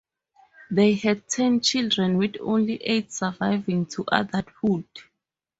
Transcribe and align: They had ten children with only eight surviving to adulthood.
They 0.71 0.95
had 0.95 1.27
ten 1.29 1.61
children 1.61 2.17
with 2.17 2.37
only 2.39 2.77
eight 2.77 3.13
surviving 3.13 3.85
to 3.85 4.03
adulthood. 4.11 4.85